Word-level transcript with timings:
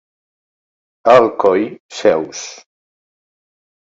A 1.11 1.15
Alcoi, 1.19 1.61
xeus. 1.99 2.41